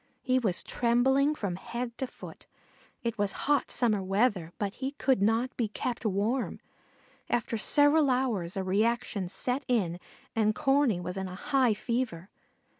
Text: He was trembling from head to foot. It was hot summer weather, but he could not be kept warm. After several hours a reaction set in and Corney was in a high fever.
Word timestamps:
He 0.23 0.39
was 0.39 0.63
trembling 0.63 1.35
from 1.35 1.57
head 1.57 1.95
to 1.99 2.07
foot. 2.07 2.47
It 3.03 3.19
was 3.19 3.33
hot 3.45 3.69
summer 3.69 4.01
weather, 4.01 4.51
but 4.57 4.73
he 4.73 4.93
could 4.93 5.21
not 5.21 5.55
be 5.55 5.67
kept 5.67 6.03
warm. 6.07 6.59
After 7.29 7.55
several 7.55 8.09
hours 8.09 8.57
a 8.57 8.63
reaction 8.63 9.29
set 9.29 9.63
in 9.67 9.99
and 10.35 10.55
Corney 10.55 10.99
was 10.99 11.17
in 11.17 11.27
a 11.27 11.35
high 11.35 11.75
fever. 11.75 12.29